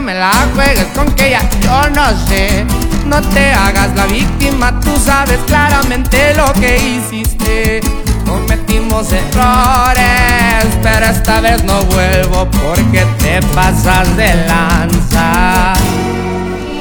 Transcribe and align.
me 0.00 0.14
la 0.14 0.30
juegues 0.54 0.86
con 0.94 1.10
que 1.14 1.30
ya 1.30 1.48
yo 1.60 1.90
no 1.90 2.06
sé. 2.28 2.64
No 3.06 3.20
te 3.20 3.52
hagas 3.52 3.94
la 3.96 4.06
víctima, 4.06 4.78
tú 4.80 4.96
sabes 5.04 5.38
claramente 5.46 6.34
lo 6.34 6.52
que 6.54 6.76
hiciste. 6.76 7.80
Cometimos 8.26 9.10
errores, 9.12 10.66
pero 10.82 11.06
esta 11.06 11.40
vez 11.40 11.64
no 11.64 11.82
vuelvo 11.84 12.48
porque 12.50 13.04
te 13.18 13.40
pasas 13.54 14.16
de 14.16 14.34
lanza. 14.46 15.72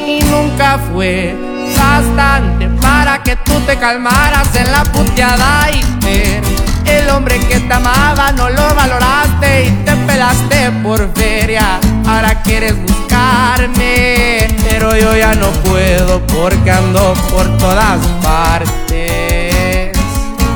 Y 0.05 0.21
nunca 0.23 0.79
fue 0.91 1.35
bastante 1.77 2.67
para 2.81 3.23
que 3.23 3.35
tú 3.37 3.59
te 3.61 3.77
calmaras 3.77 4.55
en 4.55 4.71
la 4.71 4.83
puteada 4.83 5.69
y 5.71 6.05
ver 6.05 6.43
el 6.85 7.09
hombre 7.09 7.39
que 7.39 7.59
te 7.59 7.73
amaba 7.73 8.31
no 8.31 8.49
lo 8.49 8.75
valoraste 8.75 9.65
y 9.65 9.71
te 9.83 9.94
pelaste 10.25 10.71
por 10.83 11.13
feria. 11.15 11.79
Ahora 12.07 12.41
quieres 12.43 12.75
buscarme, 12.81 14.47
pero 14.67 14.95
yo 14.95 15.15
ya 15.15 15.35
no 15.35 15.49
puedo 15.63 16.25
porque 16.27 16.71
ando 16.71 17.13
por 17.31 17.45
todas 17.57 17.99
partes. 18.23 19.91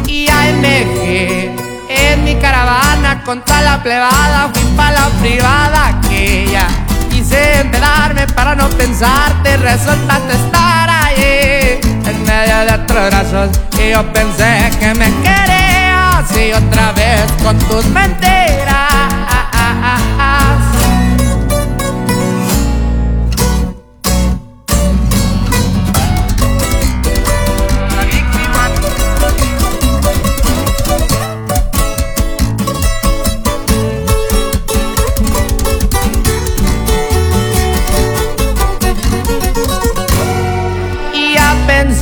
Y 0.08 0.28
AMG 0.28 1.56
en 1.90 2.24
mi 2.24 2.36
caravana 2.36 3.24
contra 3.24 3.62
la 3.62 3.82
plebada 3.84 4.50
fui 4.54 4.64
pa' 4.76 4.92
la 4.92 5.08
privada 5.22 5.88
aquella. 5.88 6.68
Quise 7.10 7.62
empedarme 7.62 8.28
para 8.28 8.56
no 8.56 8.70
pensarte, 8.70 9.58
resultaste 9.58 10.34
estar 10.34 10.90
ahí 10.90 11.80
en 12.06 12.24
medio 12.24 12.58
de 12.66 12.84
otros 12.84 13.10
brazos 13.10 13.50
y 13.78 13.92
yo 13.92 14.14
pensé 14.14 14.72
que 14.80 14.94
me 14.96 15.12
querías 15.22 16.26
y 16.36 16.54
otra 16.54 16.92
vez 16.94 17.32
con 17.44 17.58
tus 17.60 17.86
mentiras. 17.86 18.49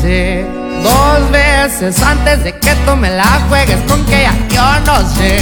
Dos 0.08 1.32
veces 1.32 2.02
antes 2.02 2.44
de 2.44 2.58
que 2.58 2.74
tú 2.86 2.96
me 2.96 3.10
la 3.10 3.42
juegues 3.50 3.80
con 3.88 4.06
que 4.06 4.24
ya 4.24 4.34
yo 4.50 4.86
no 4.86 5.08
sé. 5.16 5.38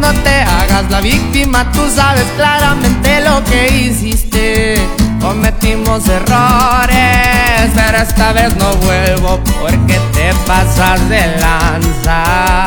No 0.00 0.12
te 0.24 0.42
hagas 0.42 0.90
la 0.90 1.00
víctima, 1.00 1.70
tú 1.72 1.88
sabes 1.94 2.24
claramente 2.36 3.20
lo 3.20 3.44
que 3.44 3.68
hiciste. 3.68 4.74
Cometimos 5.20 6.08
errores, 6.08 7.70
pero 7.74 7.98
esta 7.98 8.32
vez 8.32 8.56
no 8.56 8.74
vuelvo 8.76 9.40
porque 9.60 10.00
te 10.12 10.32
pasas 10.46 11.08
de 11.08 11.26
lanza. 11.38 12.66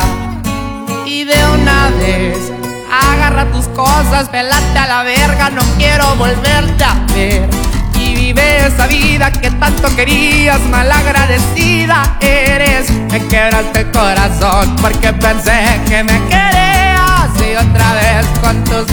Y 1.05 1.25
de 1.25 1.45
una 1.55 1.89
vez, 1.99 2.37
agarra 2.91 3.51
tus 3.51 3.67
cosas, 3.69 4.29
pelate 4.29 4.79
a 4.79 4.87
la 4.87 5.03
verga, 5.03 5.49
no 5.49 5.63
quiero 5.77 6.15
volverte 6.15 6.83
a 6.83 7.05
ver. 7.13 7.49
Y 7.99 8.15
vive 8.15 8.67
esa 8.67 8.85
vida 8.87 9.31
que 9.31 9.49
querías, 9.95 10.59
malagradecida 10.69 12.17
eres. 12.19 12.89
Me 13.11 13.19
quebraste 13.27 13.81
el 13.81 13.91
corazón 13.91 14.75
porque 14.81 15.13
pensé 15.13 15.81
que 15.87 16.03
me 16.03 16.19
querías 16.27 17.29
y 17.39 17.55
otra 17.55 17.93
vez 17.93 18.25
con 18.41 18.63
tus. 18.63 18.92